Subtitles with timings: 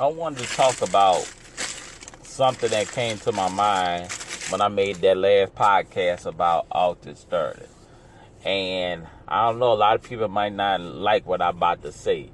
[0.00, 1.28] I wanted to talk about
[2.22, 4.12] something that came to my mind
[4.48, 7.66] when I made that last podcast about Alton Sterling.
[8.44, 11.90] And I don't know, a lot of people might not like what I'm about to
[11.90, 12.30] say,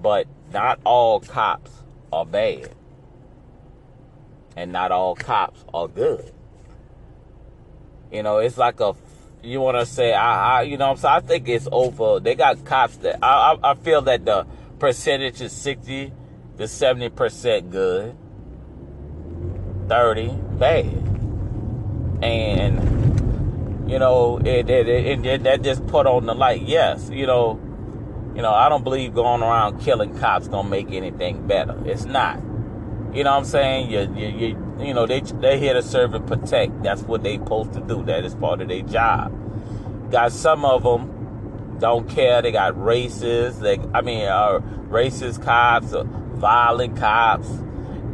[0.00, 1.70] but not all cops
[2.10, 2.74] are bad.
[4.56, 6.32] And not all cops are good.
[8.10, 8.94] You know, it's like a,
[9.42, 12.18] you want to say, I, I, you know, so I think it's over.
[12.18, 14.46] They got cops that, I, I, I feel that the
[14.78, 16.12] percentage is 60
[16.58, 18.16] to 70% good,
[19.88, 20.84] 30 bad.
[22.22, 26.62] And, you know, it, it, it, it, that just put on the light.
[26.62, 27.60] Yes, you know,
[28.34, 31.76] you know, I don't believe going around killing cops gonna make anything better.
[31.86, 32.40] It's not.
[33.12, 33.90] You know what I'm saying?
[33.90, 36.82] You, you, you, you know, they they here to serve and protect.
[36.82, 38.04] That's what they supposed to do.
[38.04, 39.32] That is part of their job.
[40.10, 42.42] Got some of them don't care.
[42.42, 43.60] They got racists.
[43.60, 46.04] They, I mean, uh, racist cops, uh,
[46.38, 47.48] violent cops,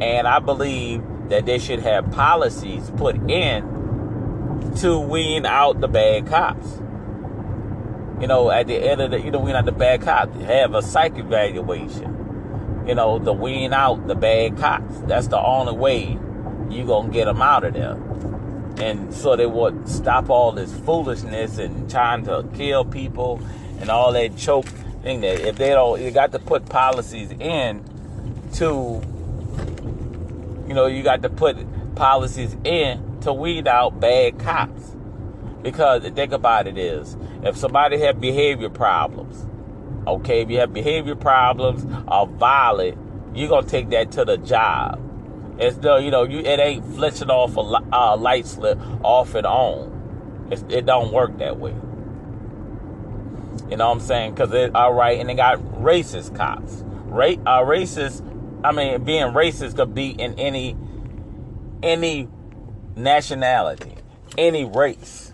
[0.01, 3.63] and I believe that they should have policies put in
[4.77, 6.81] to wean out the bad cops.
[8.19, 10.35] You know, at the end of the, you know, wean out the bad cops.
[10.41, 12.83] Have a psych evaluation.
[12.87, 14.99] You know, to wean out the bad cops.
[15.01, 16.17] That's the only way
[16.69, 17.97] you gonna get them out of there.
[18.77, 23.41] And so they would stop all this foolishness and trying to kill people
[23.79, 24.65] and all that choke
[25.03, 25.21] thing.
[25.21, 27.83] That if they don't, you got to put policies in
[28.57, 29.01] to,
[30.67, 31.57] you know, you got to put
[31.95, 34.95] policies in to weed out bad cops.
[35.61, 39.47] Because the thing about it is, if somebody have behavior problems,
[40.07, 42.97] okay, if you have behavior problems or violent,
[43.35, 45.01] you're gonna take that to the job.
[45.59, 49.45] It's the you know you it ain't flipping off a uh, light slip off and
[49.45, 50.47] on.
[50.51, 51.73] It's, it don't work that way.
[53.69, 54.35] You know what I'm saying?
[54.35, 56.83] Because it all right, and they got racist cops.
[57.05, 58.21] Ra- uh, racist.
[58.63, 60.75] I mean, being racist could be in any
[61.83, 62.27] any
[62.95, 63.93] nationality,
[64.37, 65.33] any race.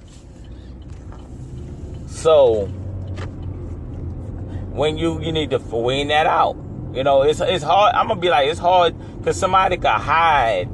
[2.07, 2.69] So
[4.71, 6.55] when you you need to wean that out.
[6.93, 7.95] You know, it's it's hard.
[7.95, 10.69] I'm gonna be like it's hard because somebody could hide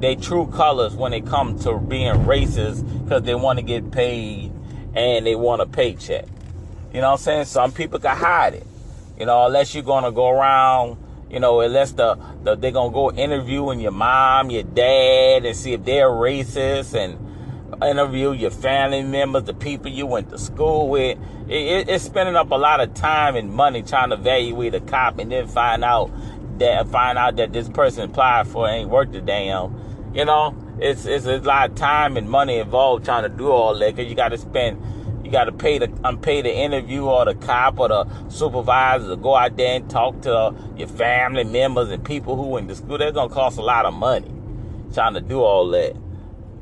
[0.00, 4.52] their true colors when it comes to being racist because they want to get paid
[4.94, 6.26] and they want a paycheck.
[6.92, 7.44] You know what I'm saying?
[7.44, 8.66] Some people can hide it.
[9.18, 10.96] You know, unless you're gonna go around,
[11.30, 15.72] you know, unless the, the they're gonna go interviewing your mom, your dad, and see
[15.72, 17.18] if they're racist and
[17.82, 21.18] interview your family members, the people you went to school with.
[21.48, 24.80] It, it, it's spending up a lot of time and money trying to evaluate a
[24.80, 26.10] cop and then find out
[26.58, 30.12] that find out that this person applied for ain't worth the damn.
[30.14, 33.78] You know, it's it's a lot of time and money involved trying to do all
[33.78, 34.82] that because you got to spend.
[35.30, 39.10] You got to pay the um, pay the interview or the cop or the supervisor
[39.10, 42.74] to go out there and talk to your family members and people who went to
[42.74, 42.98] school.
[42.98, 44.28] That's gonna cost a lot of money
[44.92, 45.94] trying to do all that.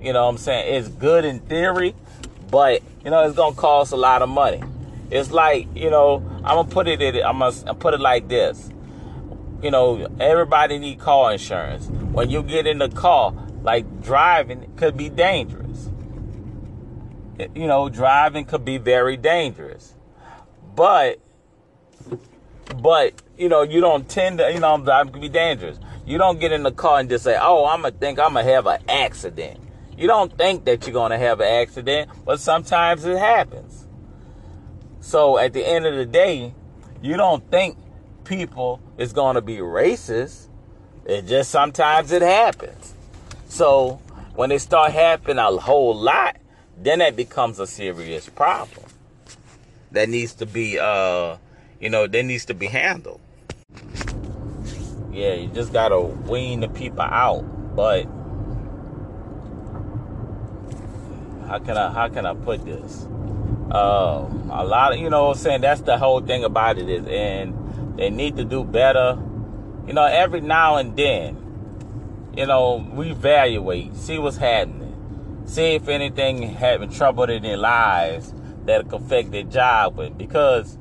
[0.02, 0.74] You know what I'm saying?
[0.74, 1.94] It's good in theory,
[2.50, 4.62] but you know it's gonna cost a lot of money.
[5.10, 7.00] It's like you know I'm gonna put it.
[7.00, 8.68] In, I'm gonna put it like this.
[9.62, 11.86] You know, everybody need car insurance.
[11.86, 15.87] When you get in the car, like driving could be dangerous.
[17.38, 19.94] You know, driving could be very dangerous.
[20.74, 21.20] But,
[22.76, 24.52] but you know, you don't tend to.
[24.52, 25.78] You know, driving could be dangerous.
[26.06, 28.44] You don't get in the car and just say, "Oh, I'm gonna think I'm gonna
[28.44, 29.60] have an accident."
[29.96, 33.86] You don't think that you're gonna have an accident, but sometimes it happens.
[35.00, 36.54] So at the end of the day,
[37.02, 37.78] you don't think
[38.24, 40.48] people is going to be racist.
[41.04, 42.94] It just sometimes it happens.
[43.48, 44.00] So
[44.34, 46.36] when it start happening a whole lot,
[46.80, 48.86] then it becomes a serious problem
[49.92, 51.36] that needs to be, uh,
[51.80, 53.20] you know, that needs to be handled.
[55.12, 57.42] Yeah, you just gotta wean the people out.
[57.74, 58.04] But
[61.46, 63.04] how can I how can I put this?
[63.70, 67.06] Um, a lot of you know I'm saying that's the whole thing about it is
[67.06, 69.18] and they need to do better.
[69.86, 71.36] You know, every now and then,
[72.36, 74.77] you know, we evaluate, see what's happening,
[75.48, 78.34] see if anything having trouble in their lives
[78.66, 80.16] that could affect their job with.
[80.16, 80.78] Because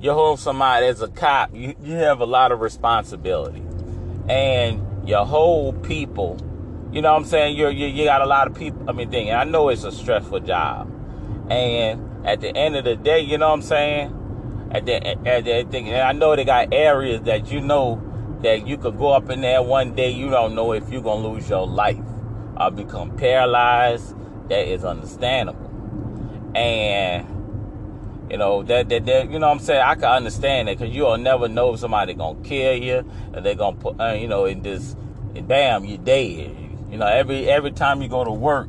[0.00, 3.62] you hold somebody as a cop, you, you have a lot of responsibility.
[4.28, 6.38] And you hold people,
[6.90, 7.56] you know what I'm saying?
[7.56, 8.88] You're, you you got a lot of people.
[8.88, 9.30] I mean, thing.
[9.30, 10.90] I know it's a stressful job.
[11.50, 14.14] And at the end of the day, you know what I'm saying?
[14.70, 18.02] At the, at the thing, and I know they got areas that you know
[18.42, 21.14] that you could go up in there one day, you don't know if you're to
[21.14, 21.98] lose your life
[22.58, 24.14] or become paralyzed.
[24.48, 25.70] That is understandable.
[26.54, 27.26] And
[28.30, 31.16] You know that, that that you know I'm saying I can understand that because you'll
[31.18, 34.62] never know if somebody gonna kill you or they're gonna put uh, you know in
[34.62, 34.96] this
[35.34, 36.54] and bam you're dead.
[36.90, 38.68] You know every every time you go to work,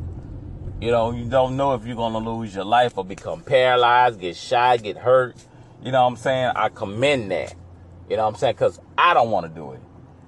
[0.80, 4.38] you know you don't know if you're gonna lose your life or become paralyzed, get
[4.38, 5.36] shot, get hurt.
[5.84, 6.52] You know what I'm saying?
[6.56, 7.54] I commend that.
[8.10, 8.54] You know what I'm saying?
[8.54, 9.82] Because I don't want to do it,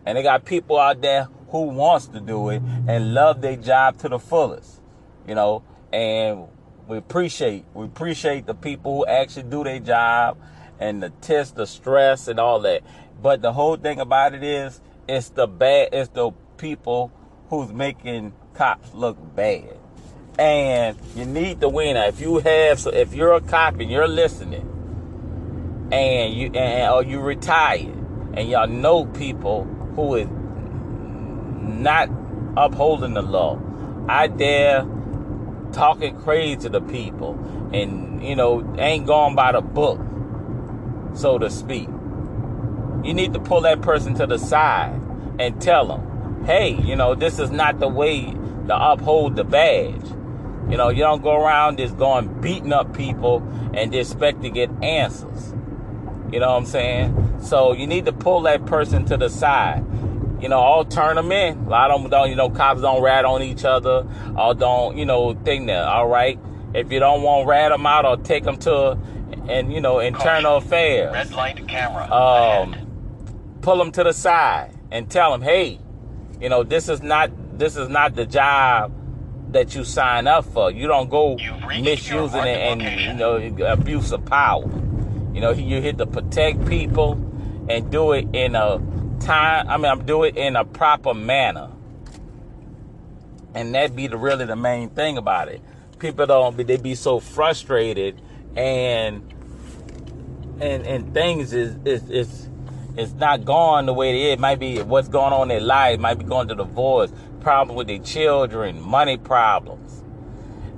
[0.06, 3.98] and they got people out there who wants to do it and love their job
[4.00, 4.82] to the fullest.
[5.28, 5.64] You know,
[5.94, 6.48] and
[6.88, 10.38] we appreciate we appreciate the people who actually do their job
[10.80, 12.82] and the test, the stress, and all that.
[13.22, 17.12] But the whole thing about it is, it's the bad, it's the people
[17.50, 19.78] who's making cops look bad.
[20.40, 22.06] And you need the winner.
[22.06, 24.68] If you have, so if you're a cop and you're listening,
[25.92, 27.94] and you and or you retired,
[28.34, 29.66] and y'all know people
[29.96, 30.28] who is
[31.82, 32.10] not
[32.56, 33.60] upholding the law,
[34.08, 34.86] I dare
[35.74, 37.40] talking crazy to the people
[37.74, 40.00] and, you know, ain't going by the book,
[41.14, 41.88] so to speak.
[43.04, 45.00] You need to pull that person to the side
[45.40, 48.26] and tell them, hey, you know, this is not the way
[48.68, 50.06] to uphold the badge.
[50.70, 53.42] You know, you don't go around just going beating up people
[53.74, 55.54] and expect to get answers.
[56.32, 57.40] You know what I'm saying?
[57.42, 59.84] So you need to pull that person to the side
[60.42, 61.58] you know, all turn them in.
[61.58, 64.08] A lot of them don't, you know, cops don't rat on each other
[64.38, 66.40] or don't, you know, think that, all right,
[66.74, 68.98] if you don't want to rat them out or take them to,
[69.48, 71.14] and, you know, internal affairs.
[71.14, 72.12] Red light camera.
[72.12, 75.80] Um, pull them to the side and tell them, hey,
[76.40, 78.94] you know, this is not, this is not the job
[79.52, 80.72] that you sign up for.
[80.72, 81.38] You don't go
[81.82, 83.36] misusing it and, you know,
[83.66, 84.64] abuse of power.
[85.34, 87.14] You know, you hit to protect people
[87.70, 88.80] and do it in a
[89.22, 91.70] time, I mean, I'm doing it in a proper manner.
[93.54, 95.62] And that be the really the main thing about it.
[96.00, 98.22] People don't be they be so frustrated
[98.56, 99.22] and
[100.60, 102.50] and and things is is is
[102.98, 104.34] it's not going the way it is.
[104.34, 107.76] It might be what's going on in their life, might be going to divorce, problem
[107.76, 110.04] with their children, money problems.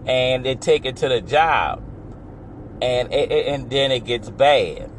[0.06, 1.81] And they take it to the job.
[2.81, 4.89] And and then it gets bad.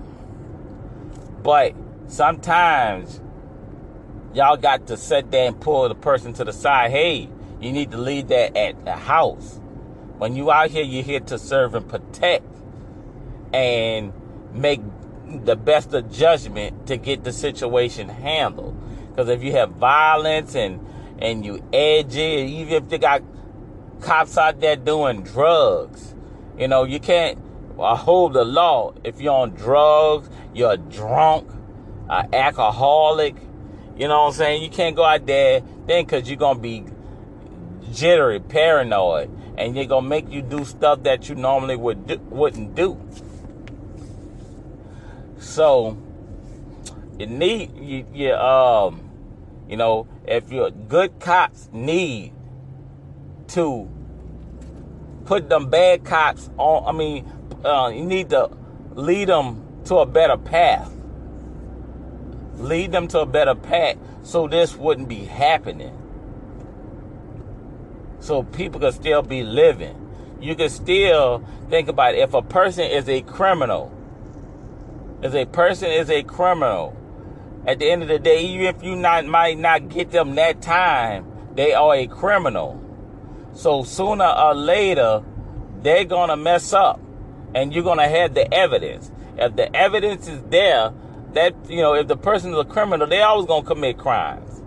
[1.42, 1.74] But
[2.08, 3.20] sometimes
[4.34, 6.90] y'all got to sit there and pull the person to the side.
[6.90, 7.28] Hey,
[7.60, 9.60] you need to leave that at the house.
[10.18, 12.44] When you out here, you're here to serve and protect
[13.52, 14.12] and
[14.52, 14.80] make
[15.44, 18.76] the best of judgment to get the situation handled.
[19.08, 20.84] Because if you have violence and
[21.20, 23.22] and you edgy, even if they got
[24.00, 26.14] cops out there doing drugs,
[26.58, 27.38] you know, you can't
[27.78, 31.48] hold the law if you're on drugs, you're drunk,
[32.08, 33.36] an alcoholic,
[33.96, 34.62] you know what I'm saying?
[34.62, 36.84] You can't go out there then because you're going to be
[37.92, 42.18] jittery, paranoid, and they're going to make you do stuff that you normally would do,
[42.30, 43.00] wouldn't do.
[45.38, 45.96] So,
[47.18, 49.10] you need, you, you, um,
[49.68, 52.32] you know, if you're good cops need
[53.48, 53.88] to
[55.24, 57.30] put them bad cops on, I mean,
[57.64, 58.50] uh, you need to
[58.94, 60.90] lead them to a better path
[62.56, 66.00] lead them to a better path so this wouldn't be happening.
[68.20, 70.00] So people could still be living.
[70.40, 72.18] You could still think about it.
[72.20, 73.92] if a person is a criminal,
[75.22, 76.96] if a person is a criminal,
[77.66, 80.60] at the end of the day, even if you not might not get them that
[80.60, 82.80] time, they are a criminal.
[83.54, 85.22] So sooner or later,
[85.82, 87.00] they're gonna mess up,
[87.54, 89.10] and you're gonna have the evidence.
[89.36, 90.92] If the evidence is there,
[91.34, 94.62] that you know if the person is a criminal they always gonna commit crimes.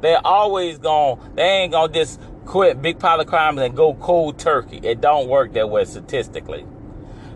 [0.00, 4.38] They're always gonna they ain't gonna just quit big pile of crimes and go cold
[4.38, 4.80] turkey.
[4.82, 6.66] It don't work that way statistically.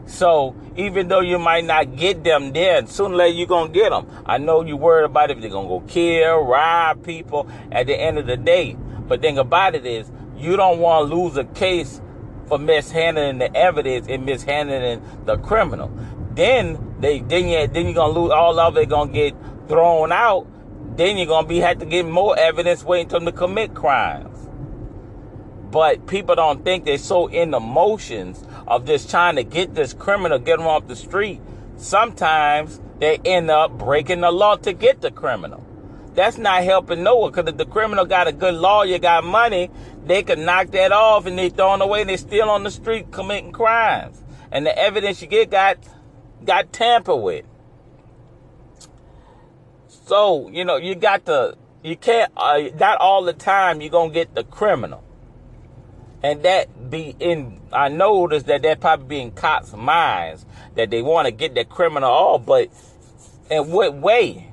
[0.07, 3.91] So even though you might not get them there sooner or later you're gonna get
[3.91, 7.95] them i know you're worried about if they're gonna go kill rob people at the
[7.95, 8.77] end of the day.
[9.09, 12.01] But thing about it is you don't want to lose a case
[12.47, 15.91] for mishandling the evidence and mishandling the criminal.
[16.35, 19.35] Then they then you then you're gonna lose all of it gonna get
[19.69, 20.47] thrown out.
[20.97, 24.49] Then you're gonna be have to get more evidence waiting for them to commit crimes.
[25.71, 29.93] But people don't think they're so in the motions of just trying to get this
[29.93, 31.41] criminal, get them off the street.
[31.77, 35.63] Sometimes they end up breaking the law to get the criminal.
[36.15, 39.71] That's not helping no one because if the criminal got a good lawyer, got money,
[40.07, 43.13] they can knock that off and they throwing away and they still on the street
[43.13, 44.23] committing crimes.
[44.51, 45.77] And the evidence you get got
[46.45, 47.45] got tampered with.
[49.89, 54.11] So, you know, you got to, you can't, uh, not all the time you're going
[54.11, 55.03] to get the criminal.
[56.23, 60.47] And that be in, I noticed that that probably be in cops' minds.
[60.75, 62.69] that they want to get that criminal off, but
[63.51, 64.53] in what way?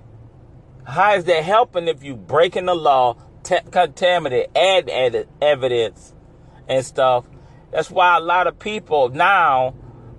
[0.85, 6.13] How is that helping if you breaking the law, t- contaminate, add, add evidence
[6.67, 7.25] and stuff?
[7.71, 9.75] That's why a lot of people now,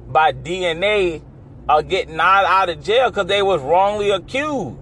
[0.08, 1.22] by DNA,
[1.68, 4.78] are getting out, out of jail because they was wrongly accused.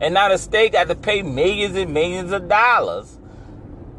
[0.00, 3.18] And now the state got to pay millions and millions of dollars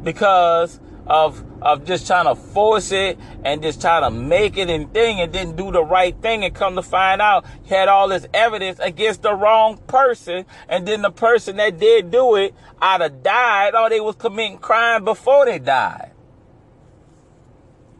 [0.02, 4.92] because of of just trying to force it and just trying to make it and
[4.92, 8.08] thing and didn't do the right thing and come to find out he had all
[8.08, 13.08] this evidence against the wrong person and then the person that did do it either
[13.08, 16.12] died or they was committing crime before they died.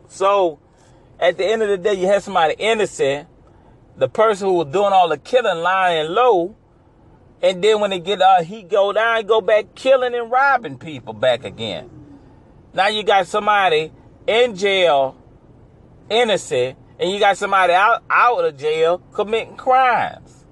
[0.08, 0.61] So
[1.18, 3.26] at the end of the day you had somebody innocent,
[3.99, 6.57] the person who was doing all the killing lying low,
[7.43, 11.12] and then when they get uh he go down, go back killing and robbing people
[11.12, 11.90] back again.
[12.73, 13.93] Now you got somebody
[14.26, 15.17] in jail,
[16.09, 20.45] innocent, and you got somebody out, out of jail committing crimes.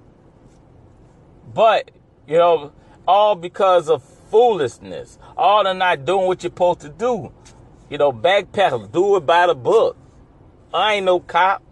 [1.52, 1.90] But,
[2.26, 2.72] you know,
[3.06, 5.18] all because of foolishness.
[5.36, 7.32] All of not doing what you're supposed to do.
[7.88, 9.96] You know, backpedal, do it by the book.
[10.74, 11.62] I ain't no cop.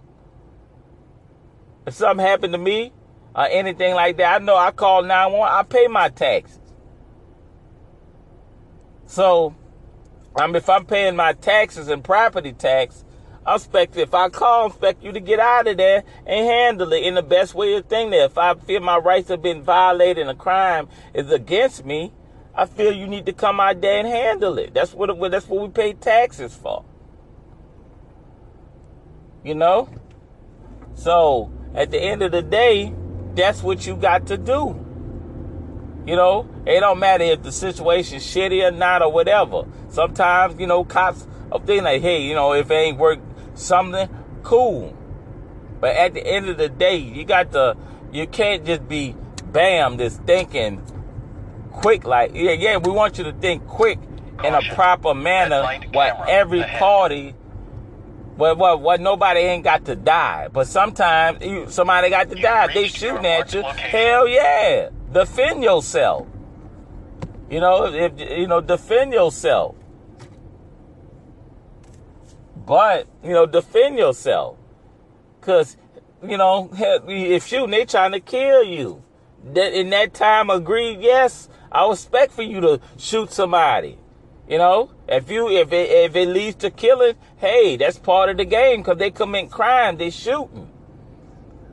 [1.87, 2.93] If something happened to me
[3.35, 6.61] or anything like that, I know I call 911, I pay my taxes.
[9.07, 9.55] So,
[10.39, 13.05] mean, if I'm paying my taxes and property tax,
[13.47, 16.93] I expect if I call, I expect you to get out of there and handle
[16.93, 18.25] it in the best way of thing there.
[18.25, 22.13] If I feel my rights have been violated and a crime is against me,
[22.55, 24.73] I feel you need to come out there and handle it.
[24.73, 26.85] That's what that's what we pay taxes for.
[29.43, 29.91] You know?
[30.95, 32.95] So, at the end of the day,
[33.35, 34.81] that's what you got to do.
[36.07, 39.65] You know, it don't matter if the situation's shitty or not or whatever.
[39.89, 43.19] Sometimes, you know, cops are thinking like, hey, you know, if it ain't work
[43.55, 44.09] something,
[44.43, 44.95] cool.
[45.81, 47.77] But at the end of the day, you got to,
[48.13, 49.17] you can't just be
[49.47, 50.83] bam, just thinking
[51.73, 52.05] quick.
[52.05, 53.99] Like, yeah, yeah, we want you to think quick
[54.43, 55.63] in a proper manner
[55.93, 57.35] while every party,
[58.37, 60.49] well, well, well, nobody ain't got to die.
[60.53, 62.73] But sometimes you, somebody got to die.
[62.73, 63.63] They shooting at you.
[63.63, 66.27] Hell yeah defend yourself.
[67.49, 69.77] You know, if you know, defend yourself.
[72.67, 74.57] But you know, defend yourself,
[75.41, 75.77] cause
[76.27, 79.03] you know, if shooting, they trying to kill you.
[79.53, 81.01] That in that time, agreed.
[81.01, 83.99] Yes, I expect for you to shoot somebody.
[84.49, 88.37] You know, if you if it if it leads to killing, hey, that's part of
[88.37, 89.97] the game because they commit crime.
[89.97, 90.71] They shooting.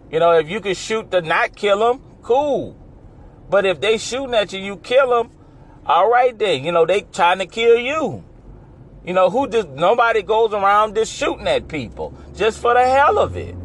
[0.10, 2.78] You know, if you can shoot to not kill them, cool.
[3.50, 5.32] But if they shooting at you, you kill them.
[5.86, 8.24] All right then, you know they trying to kill you.
[9.04, 13.18] You know who just nobody goes around just shooting at people just for the hell
[13.18, 13.56] of it.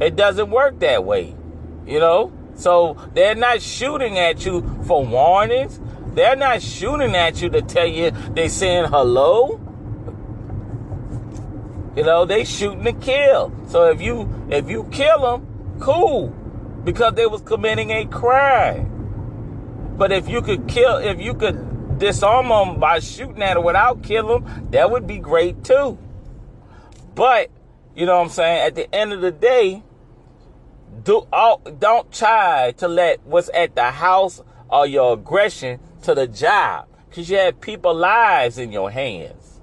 [0.00, 1.34] It doesn't work that way,
[1.86, 2.32] you know.
[2.54, 5.80] So they're not shooting at you for warnings.
[6.16, 9.60] They're not shooting at you to tell you they saying hello.
[11.94, 13.52] You know they shooting to kill.
[13.68, 16.28] So if you if you kill them, cool,
[16.84, 19.94] because they was committing a crime.
[19.98, 24.02] But if you could kill, if you could disarm them by shooting at them without
[24.02, 25.98] killing them, that would be great too.
[27.14, 27.50] But
[27.94, 28.66] you know what I'm saying?
[28.66, 29.82] At the end of the day,
[31.04, 36.26] do all, don't try to let what's at the house or your aggression to the
[36.26, 39.60] job, because you have people lives in your hands.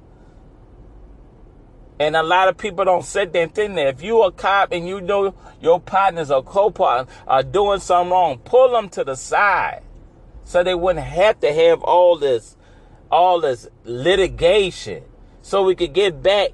[2.00, 4.73] And a lot of people don't sit there and think that if you a cop
[4.73, 9.15] and you know your partners or co-partners are doing something wrong, pull them to the
[9.15, 9.83] side.
[10.43, 12.57] So they wouldn't have to have all this
[13.09, 15.03] all this litigation.
[15.41, 16.50] So we could get back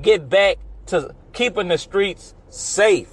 [0.00, 3.10] get back to keeping the streets safe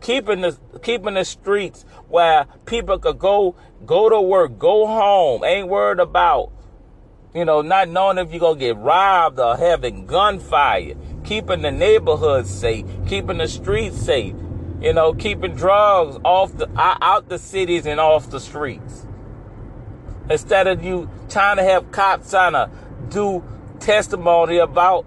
[0.00, 3.54] keeping the keeping the streets where people could go
[3.86, 5.44] go to work go home.
[5.44, 6.52] Ain't worried about
[7.34, 10.94] you know not knowing if you're gonna get robbed or having gunfire.
[11.24, 14.34] Keeping the neighborhood safe keeping the streets safe
[14.80, 19.06] you know, keeping drugs off the out the cities and off the streets.
[20.30, 22.70] Instead of you trying to have cops trying to
[23.08, 23.42] do
[23.80, 25.04] testimony about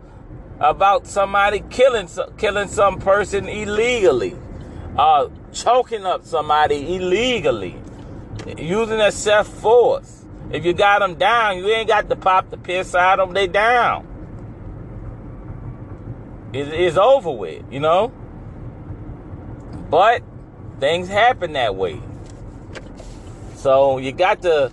[0.60, 4.36] about somebody killing killing some person illegally,
[4.98, 7.76] uh, choking up somebody illegally,
[8.58, 10.26] using excessive force.
[10.52, 13.34] If you got them down, you ain't got to pop the piss out of them.
[13.34, 14.08] They down.
[16.54, 18.10] It, it's over with, you know.
[19.90, 20.24] But
[20.80, 22.02] things happen that way.
[23.56, 24.72] So you got to,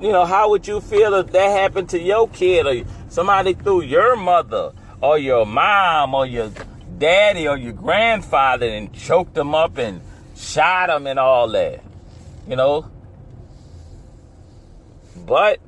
[0.00, 3.82] you know, how would you feel if that happened to your kid or somebody threw
[3.82, 6.50] your mother or your mom or your
[6.98, 10.00] daddy or your grandfather and choked them up and
[10.36, 11.82] shot them and all that.
[12.48, 12.90] You know?
[15.16, 15.60] But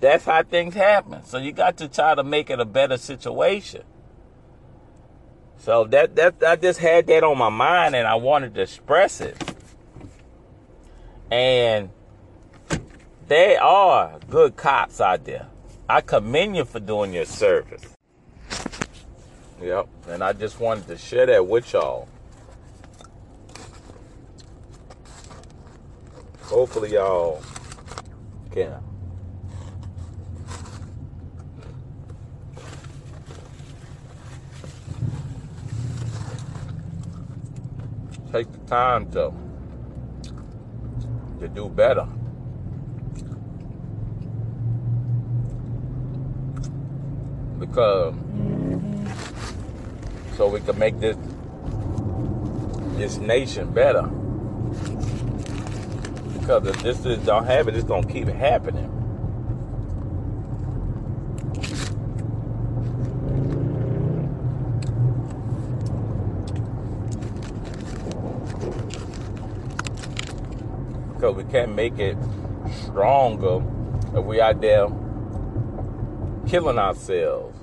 [0.00, 1.24] that's how things happen.
[1.24, 3.82] So you got to try to make it a better situation.
[5.58, 9.20] So that that I just had that on my mind and I wanted to express
[9.20, 9.36] it.
[11.30, 11.90] And
[13.26, 15.46] there are good cops out there.
[15.88, 17.97] I commend you for doing your service.
[19.60, 19.88] Yep.
[20.08, 22.08] And I just wanted to share that with y'all.
[26.42, 27.42] Hopefully y'all
[28.50, 28.80] can
[38.32, 39.32] take the time to
[41.40, 42.06] to do better.
[47.58, 48.14] Because
[50.38, 51.16] so we can make this
[52.96, 54.02] this nation better.
[56.38, 58.94] Because if this is, don't have it, it's gonna keep happening.
[71.14, 72.16] because we can't make it
[72.84, 73.60] stronger
[74.16, 74.86] if we out there
[76.46, 77.58] killing ourselves,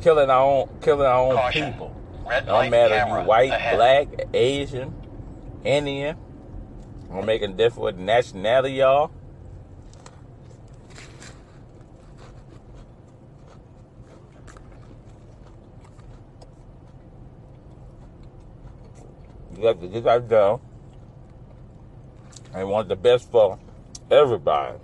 [0.00, 1.72] killing our own, killing our own Caution.
[1.72, 2.03] people.
[2.26, 3.76] Red don't matter if you white, ahead.
[3.76, 4.94] black, Asian,
[5.64, 6.16] Indian.
[7.12, 9.10] I'm making different with nationality, y'all.
[19.54, 20.60] You got to get that down
[22.54, 23.58] and want the best for
[24.10, 24.78] everybody.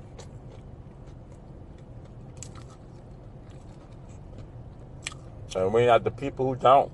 [5.57, 6.93] And we not the people who don't.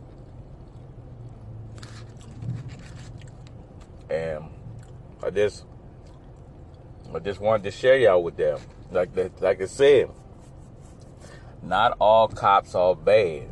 [4.16, 4.44] And
[5.22, 5.64] I just
[7.14, 8.58] I just wanted to share y'all with them.
[8.90, 10.10] Like that, like I said,
[11.62, 13.50] not all cops are bad.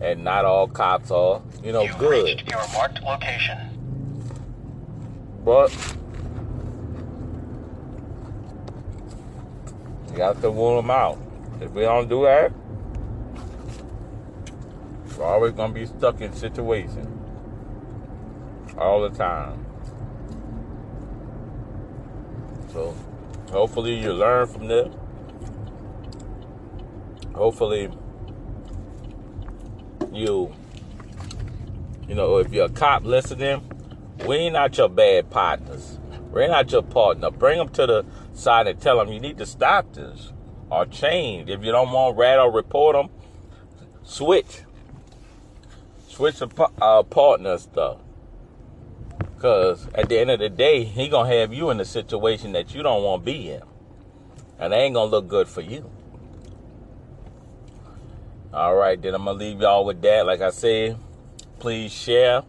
[0.00, 2.42] and not all cops are, you know, You've good.
[2.48, 3.58] Your marked location.
[5.44, 5.72] But
[10.10, 11.18] you got to rule them out.
[11.60, 12.52] If we don't do that,
[15.18, 17.08] we're always gonna be stuck in situations
[18.78, 19.66] all the time.
[22.72, 22.94] So
[23.50, 24.94] hopefully you learn from this.
[27.34, 27.90] Hopefully
[30.12, 30.52] you,
[32.06, 33.62] you know, if you're a cop listening,
[34.26, 35.98] we ain't not your bad partners.
[36.30, 37.30] We're not your partner.
[37.30, 40.32] Bring them to the side and tell them you need to stop this
[40.70, 41.48] or change.
[41.50, 43.10] If you don't want rat or report them,
[44.02, 44.62] switch.
[46.08, 46.48] Switch the
[46.80, 47.98] uh, partner stuff.
[49.34, 52.74] Because at the end of the day, he to have you in a situation that
[52.74, 53.62] you don't want to be in.
[54.58, 55.88] And it ain't to look good for you.
[58.52, 60.26] All right, then I'm gonna leave y'all with that.
[60.26, 60.98] Like I said,
[61.60, 62.42] please share,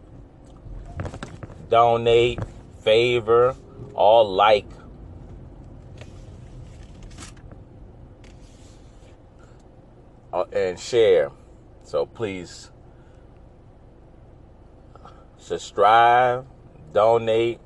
[1.68, 2.40] donate,
[2.82, 3.54] favor,
[3.94, 4.66] all like.
[10.32, 11.30] Uh, and share.
[11.84, 12.70] So please
[15.40, 16.46] subscribe,
[16.92, 17.58] donate,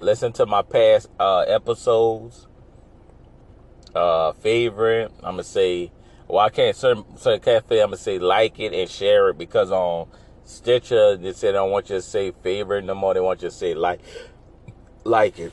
[0.00, 2.46] listen to my past uh, episodes,
[3.94, 5.10] uh, favorite.
[5.18, 5.90] I'm gonna say
[6.28, 7.80] well, I can't certain certain cafe.
[7.80, 10.08] I'm gonna say like it and share it because on
[10.44, 13.14] Stitcher they said I don't want you to say favorite no more.
[13.14, 14.00] They want you to say like
[15.04, 15.52] like it.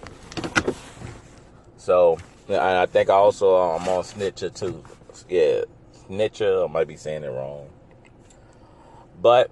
[1.78, 2.18] So
[2.50, 4.84] I think I also uh, I'm on Snitcher too.
[5.30, 5.62] Yeah,
[6.10, 6.68] Snitcher.
[6.68, 7.70] I might be saying it wrong,
[9.22, 9.52] but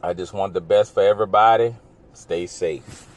[0.00, 1.74] I just want the best for everybody.
[2.12, 3.07] Stay safe.